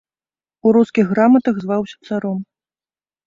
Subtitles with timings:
[0.69, 2.39] У рускіх граматах зваўся царом.